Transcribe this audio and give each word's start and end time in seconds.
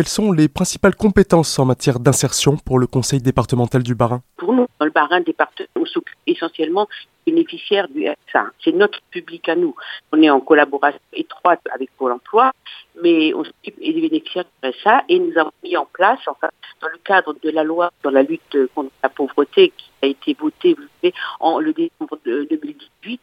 quelles 0.00 0.08
sont 0.08 0.32
les 0.32 0.48
principales 0.48 0.96
compétences 0.96 1.58
en 1.58 1.66
matière 1.66 2.00
d'insertion 2.00 2.56
pour 2.56 2.78
le 2.78 2.86
conseil 2.86 3.20
départemental 3.20 3.82
du 3.82 3.94
Bas-Rhin? 3.94 4.22
Pour 4.38 4.54
nous, 4.54 4.66
dans 4.78 4.86
le 4.86 4.90
Bas-Rhin 4.90 5.22
on 5.76 5.84
s'occupe 5.84 6.16
essentiellement 6.26 6.88
bénéficiaires 7.26 7.86
du 7.86 8.08
RSA. 8.08 8.46
C'est 8.64 8.72
notre 8.72 8.98
public 9.10 9.46
à 9.50 9.56
nous. 9.56 9.74
On 10.10 10.22
est 10.22 10.30
en 10.30 10.40
collaboration 10.40 10.98
étroite 11.12 11.60
avec 11.74 11.90
Pôle 11.98 12.12
emploi, 12.12 12.50
mais 13.02 13.34
on 13.34 13.44
s'occupe 13.44 13.78
des 13.78 13.92
bénéficiaires 13.92 14.46
du 14.62 14.70
RSA 14.70 15.02
et 15.10 15.18
nous 15.18 15.38
avons 15.38 15.52
mis 15.62 15.76
en 15.76 15.84
place, 15.84 16.20
enfin, 16.26 16.48
dans 16.80 16.88
le 16.88 16.98
cadre 17.04 17.36
de 17.42 17.50
la 17.50 17.62
loi 17.62 17.90
dans 18.02 18.10
la 18.10 18.22
lutte 18.22 18.56
contre 18.74 18.92
la 19.02 19.10
pauvreté 19.10 19.74
qui 19.76 19.90
a 20.00 20.06
été 20.06 20.32
votée 20.32 20.76
vous 20.78 20.84
savez, 21.02 21.12
en 21.40 21.58
le 21.58 21.74
décembre 21.74 22.18
de 22.24 22.46
2018, 22.48 23.20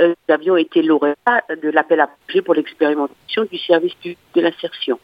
euh, 0.00 0.08
nous 0.08 0.34
avions 0.34 0.56
été 0.56 0.82
lauréats 0.82 1.14
de 1.62 1.70
l'appel 1.70 2.00
à 2.00 2.08
projet 2.08 2.42
pour 2.42 2.54
l'expérimentation 2.54 3.44
du 3.44 3.58
service 3.58 3.94
de 4.02 4.40
l'insertion. 4.40 4.98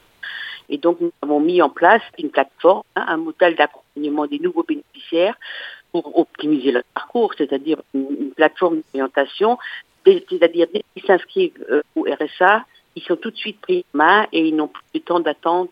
Et 0.68 0.78
donc, 0.78 1.00
nous 1.00 1.12
avons 1.22 1.40
mis 1.40 1.60
en 1.62 1.70
place 1.70 2.02
une 2.18 2.30
plateforme, 2.30 2.82
hein, 2.96 3.04
un 3.08 3.16
modèle 3.16 3.54
d'accompagnement 3.56 4.26
des 4.26 4.38
nouveaux 4.38 4.64
bénéficiaires 4.64 5.36
pour 5.90 6.18
optimiser 6.18 6.72
leur 6.72 6.84
parcours, 6.94 7.32
c'est-à-dire 7.36 7.82
une, 7.94 8.32
plateforme 8.34 8.82
d'orientation, 8.94 9.58
c'est-à-dire 10.04 10.66
dès 10.72 10.82
qu'ils 10.94 11.06
s'inscrivent 11.06 11.64
euh, 11.70 11.82
au 11.94 12.04
RSA, 12.04 12.64
ils 12.96 13.02
sont 13.02 13.16
tout 13.16 13.30
de 13.30 13.36
suite 13.36 13.60
pris 13.60 13.84
en 13.94 13.98
main 13.98 14.26
et 14.32 14.46
ils 14.46 14.54
n'ont 14.54 14.68
plus 14.68 14.82
de 15.00 15.04
temps 15.04 15.20
d'attente 15.20 15.70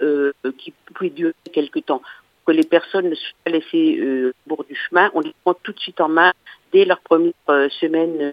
euh, 0.00 0.32
qui 0.58 0.72
peut 0.94 1.10
durer 1.10 1.34
quelques 1.52 1.86
temps. 1.86 2.02
Que 2.44 2.52
les 2.52 2.64
personnes 2.64 3.08
ne 3.08 3.14
soient 3.14 3.38
pas 3.44 3.50
laissées 3.52 3.98
euh, 4.00 4.34
au 4.46 4.56
bord 4.56 4.64
du 4.64 4.74
chemin, 4.74 5.10
on 5.14 5.20
les 5.20 5.32
prend 5.44 5.54
tout 5.54 5.72
de 5.72 5.78
suite 5.78 6.00
en 6.00 6.08
main 6.08 6.32
dès 6.72 6.84
leur 6.84 7.00
première 7.00 7.32
euh, 7.48 7.68
semaine 7.68 8.32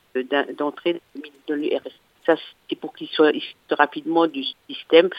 d'entrée 0.57 0.99
dans 1.47 1.55
le 1.55 1.67
RSA. 1.77 2.08
Ça, 2.29 2.35
c'est 2.69 2.75
pour 2.75 2.93
qu'ils 2.93 3.07
soient 3.07 3.31
rapidement 3.71 4.27
du 4.27 4.43
système. 4.69 5.09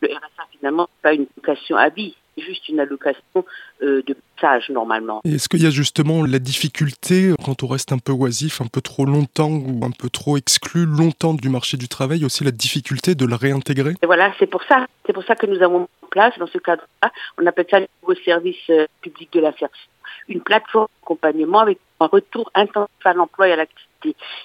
Le 0.00 0.08
RSA, 0.08 0.44
finalement, 0.52 0.84
n'est 0.84 1.02
pas 1.02 1.14
une 1.14 1.26
vocation 1.36 1.76
à 1.76 1.88
vie 1.88 2.14
juste 2.38 2.68
une 2.68 2.80
allocation 2.80 3.44
euh, 3.82 4.02
de 4.06 4.16
passage 4.36 4.70
normalement. 4.70 5.20
Est-ce 5.24 5.48
qu'il 5.48 5.62
y 5.62 5.66
a 5.66 5.70
justement 5.70 6.24
la 6.24 6.38
difficulté 6.38 7.32
quand 7.44 7.62
on 7.62 7.66
reste 7.66 7.92
un 7.92 7.98
peu 7.98 8.12
oisif, 8.12 8.60
un 8.60 8.66
peu 8.66 8.80
trop 8.80 9.04
longtemps 9.04 9.50
ou 9.50 9.84
un 9.84 9.90
peu 9.90 10.08
trop 10.08 10.36
exclu 10.36 10.86
longtemps 10.86 11.34
du 11.34 11.48
marché 11.48 11.76
du 11.76 11.88
travail, 11.88 12.24
aussi 12.24 12.44
la 12.44 12.50
difficulté 12.50 13.14
de 13.14 13.26
le 13.26 13.34
réintégrer? 13.34 13.94
Et 14.02 14.06
voilà, 14.06 14.32
c'est 14.38 14.46
pour 14.46 14.62
ça, 14.64 14.86
c'est 15.06 15.12
pour 15.12 15.24
ça 15.24 15.34
que 15.34 15.46
nous 15.46 15.62
avons 15.62 15.80
mis 15.80 15.88
en 16.02 16.06
place 16.08 16.38
dans 16.38 16.46
ce 16.46 16.58
cadre-là, 16.58 17.12
on 17.38 17.46
appelle 17.46 17.66
ça 17.70 17.80
le 17.80 17.86
nouveau 18.02 18.18
service 18.24 18.70
euh, 18.70 18.86
public 19.02 19.32
de 19.32 19.40
l'insertion, 19.40 19.90
une 20.28 20.40
plateforme 20.40 20.88
d'accompagnement 21.00 21.60
avec 21.60 21.78
un 22.00 22.06
retour 22.06 22.50
intensif 22.54 22.90
à 23.04 23.12
l'emploi 23.12 23.48
et 23.48 23.52
à 23.52 23.56
l'activité. 23.56 23.91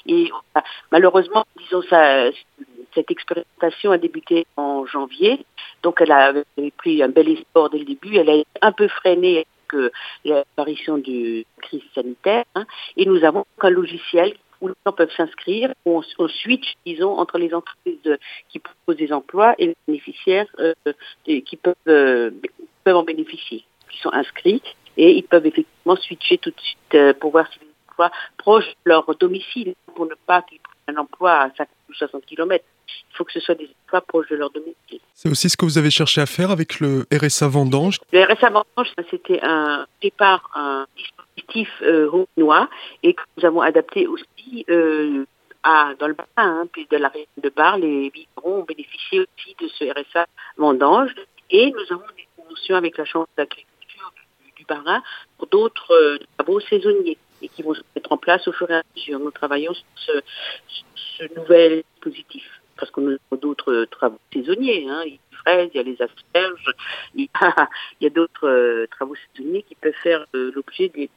Et 0.07 0.29
malheureusement, 0.91 1.45
disons 1.57 1.81
ça, 1.83 2.29
cette 2.93 3.11
expérimentation 3.11 3.91
a 3.91 3.97
débuté 3.97 4.45
en 4.55 4.85
janvier. 4.85 5.45
Donc 5.83 6.01
elle 6.01 6.11
avait 6.11 6.71
pris 6.77 7.03
un 7.03 7.09
bel 7.09 7.29
essor 7.29 7.69
dès 7.69 7.79
le 7.79 7.85
début. 7.85 8.15
Elle 8.17 8.29
a 8.29 8.35
été 8.35 8.49
un 8.61 8.71
peu 8.71 8.87
freinée 8.87 9.45
avec 9.73 9.93
l'apparition 10.25 10.97
du 10.97 11.45
crise 11.61 11.83
sanitaire. 11.93 12.45
Hein. 12.55 12.65
et 12.95 13.05
nous 13.05 13.23
avons 13.23 13.45
un 13.61 13.69
logiciel 13.69 14.33
où 14.61 14.67
les 14.69 14.73
gens 14.85 14.93
peuvent 14.93 15.11
s'inscrire. 15.15 15.73
On, 15.85 16.01
switch, 16.01 16.75
disons, 16.85 17.17
entre 17.17 17.37
les 17.37 17.53
entreprises 17.53 18.17
qui 18.49 18.59
proposent 18.59 18.97
des 18.97 19.13
emplois 19.13 19.55
et 19.57 19.67
les 19.67 19.75
bénéficiaires 19.87 20.47
euh, 20.59 20.73
qui 21.25 21.57
peuvent, 21.57 21.75
euh, 21.87 22.31
peuvent 22.83 22.95
en 22.95 23.03
bénéficier, 23.03 23.63
qui 23.89 23.99
sont 23.99 24.11
inscrits. 24.13 24.61
Et 24.97 25.15
ils 25.15 25.23
peuvent 25.23 25.45
effectivement 25.45 25.95
switcher 25.95 26.39
tout 26.39 26.49
de 26.49 26.59
suite 26.59 26.95
euh, 26.95 27.13
pour 27.13 27.31
voir 27.31 27.47
si 27.51 27.59
les 27.97 28.03
emplois 28.03 28.11
proches 28.37 28.67
de 28.85 28.89
leur 28.89 29.15
domicile, 29.15 29.73
pour 29.95 30.05
ne 30.05 30.15
pas 30.25 30.41
qu'ils 30.43 30.59
prennent 30.59 30.97
un 30.97 31.01
emploi 31.01 31.31
à 31.31 31.49
50 31.49 31.67
ou 31.89 31.93
60 31.93 32.25
km. 32.25 32.63
Il 33.11 33.17
faut 33.17 33.25
que 33.25 33.33
ce 33.33 33.39
soit 33.39 33.55
des 33.55 33.69
emplois 33.85 34.01
proches 34.01 34.29
de 34.29 34.35
leur 34.35 34.49
domicile. 34.51 34.99
C'est 35.13 35.29
aussi 35.29 35.49
ce 35.49 35.57
que 35.57 35.65
vous 35.65 35.77
avez 35.77 35.89
cherché 35.89 36.21
à 36.21 36.25
faire 36.25 36.51
avec 36.51 36.79
le 36.79 37.05
RSA 37.11 37.47
Vendange? 37.47 37.99
Le 38.11 38.23
RSA 38.23 38.49
Vendange, 38.49 38.93
c'était 39.09 39.39
un 39.41 39.85
départ, 40.01 40.49
un 40.55 40.85
dispositif 40.95 41.69
euh, 41.81 42.25
noir 42.37 42.69
et 43.03 43.13
que 43.13 43.21
nous 43.37 43.45
avons 43.45 43.61
adapté 43.61 44.07
aussi 44.07 44.65
euh, 44.69 45.25
à, 45.63 45.93
dans 45.99 46.07
le 46.07 46.13
bas, 46.13 46.27
hein, 46.37 46.65
puis 46.71 46.87
de 46.89 46.97
la 46.97 47.09
région 47.09 47.27
de 47.43 47.49
Bar, 47.49 47.77
les 47.77 48.09
vignerons 48.09 48.61
ont 48.61 48.63
bénéficié 48.63 49.21
aussi 49.21 49.55
de 49.59 49.67
ce 49.67 49.83
RSA 49.85 50.27
Vendange 50.55 51.13
et 51.49 51.71
nous 51.71 51.93
avons 51.95 52.05
des 52.15 52.27
conventions 52.37 52.75
avec 52.75 52.97
la 52.97 53.05
Chambre 53.05 53.27
d'agriculture 53.35 54.13
du, 54.45 54.51
du 54.55 54.65
Barin 54.65 55.01
pour 55.37 55.47
d'autres 55.47 55.93
euh, 55.93 56.19
travaux 56.37 56.59
saisonniers 56.61 57.17
qui 57.57 57.63
vont 57.63 57.73
se 57.73 57.81
mettre 57.95 58.11
en 58.11 58.17
place 58.17 58.47
au 58.47 58.51
fur 58.53 58.69
et 58.69 58.75
à 58.75 58.83
mesure. 58.95 59.19
Nous 59.19 59.31
travaillons 59.31 59.73
sur 59.73 60.21
ce, 61.17 61.33
nouvel 61.35 61.83
dispositif 61.95 62.45
parce 62.77 62.91
qu'on 62.91 63.15
a 63.15 63.35
d'autres 63.35 63.85
travaux 63.89 64.19
saisonniers. 64.31 64.87
Hein. 64.87 65.01
Il 65.05 65.13
y 65.13 65.15
a 65.15 65.19
les 65.31 65.37
fraises, 65.37 65.69
il 65.73 65.77
y 65.77 65.79
a 65.79 65.83
les 65.83 65.99
asperges, 65.99 66.73
il 67.15 67.27
y 68.01 68.05
a, 68.05 68.09
d'autres 68.11 68.47
euh, 68.47 68.87
travaux 68.91 69.15
saisonniers 69.15 69.63
qui 69.63 69.73
peuvent 69.73 70.01
faire 70.03 70.27
euh, 70.35 70.51
l'objet 70.53 70.89
des, 70.89 71.09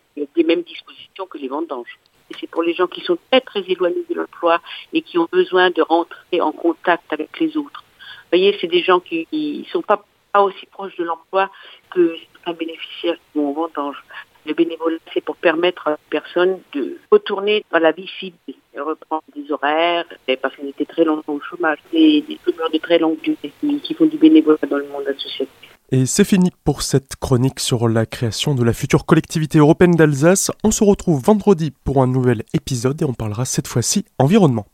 mêmes 0.42 0.62
dispositions 0.62 1.26
que 1.26 1.36
les 1.36 1.48
vendanges. 1.48 1.98
Et 2.30 2.34
c'est 2.40 2.46
pour 2.46 2.62
les 2.62 2.72
gens 2.72 2.86
qui 2.86 3.02
sont 3.02 3.18
très 3.30 3.42
très 3.42 3.60
éloignés 3.68 4.06
de 4.08 4.14
l'emploi 4.14 4.62
et 4.94 5.02
qui 5.02 5.18
ont 5.18 5.28
besoin 5.30 5.70
de 5.70 5.82
rentrer 5.82 6.40
en 6.40 6.52
contact 6.52 7.12
avec 7.12 7.38
les 7.38 7.58
autres. 7.58 7.84
Vous 7.84 8.38
voyez, 8.38 8.56
c'est 8.58 8.68
des 8.68 8.82
gens 8.82 9.00
qui 9.00 9.28
ne 9.32 9.64
sont 9.64 9.82
pas, 9.82 10.02
aussi 10.34 10.64
proches 10.66 10.96
de 10.96 11.04
l'emploi 11.04 11.50
que 11.90 12.16
un 12.46 12.54
bénéficiaire 12.54 13.16
qui 13.16 13.38
vont 13.38 13.50
en 13.50 13.52
vendange. 13.52 14.02
Le 14.46 14.54
bénévolat, 14.54 14.98
c'est 15.12 15.22
pour 15.22 15.36
permettre 15.36 15.88
à 15.88 15.98
personnes 16.08 16.58
de 16.72 16.98
retourner 17.10 17.64
dans 17.70 17.78
la 17.78 17.92
vie 17.92 18.08
civile, 18.18 18.54
reprendre 18.76 19.22
des 19.36 19.50
horaires, 19.52 20.06
parce 20.40 20.56
qu'ils 20.56 20.68
étaient 20.68 20.86
très 20.86 21.04
longtemps 21.04 21.34
au 21.34 21.40
chômage, 21.40 21.78
des, 21.92 22.22
des 22.22 22.38
de 22.46 22.78
très 22.78 22.98
longue 22.98 23.20
durée 23.20 23.52
qui 23.82 23.94
font 23.94 24.06
du 24.06 24.16
bénévolat 24.16 24.58
dans 24.70 24.78
le 24.78 24.88
monde 24.88 25.06
associatif. 25.08 25.48
Et 25.92 26.06
c'est 26.06 26.24
fini 26.24 26.52
pour 26.62 26.82
cette 26.82 27.16
chronique 27.16 27.58
sur 27.58 27.88
la 27.88 28.06
création 28.06 28.54
de 28.54 28.62
la 28.62 28.72
future 28.72 29.04
collectivité 29.04 29.58
européenne 29.58 29.96
d'Alsace. 29.96 30.52
On 30.62 30.70
se 30.70 30.84
retrouve 30.84 31.20
vendredi 31.20 31.72
pour 31.84 32.00
un 32.00 32.06
nouvel 32.06 32.44
épisode 32.54 33.02
et 33.02 33.04
on 33.04 33.12
parlera 33.12 33.44
cette 33.44 33.66
fois-ci 33.66 34.04
environnement. 34.18 34.66